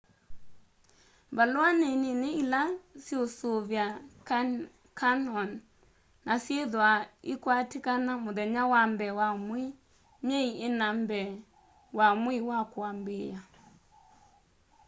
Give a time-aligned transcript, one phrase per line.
[1.35, 2.61] valua ni nini ila
[3.03, 3.85] syiusuvia
[4.99, 5.51] canyon
[6.25, 6.99] na syithwaa
[7.33, 9.67] ikwatikana muthenya wa mbee wa mwei
[10.25, 11.29] myei ina mbee
[11.97, 13.39] wa mwei wa kuambiia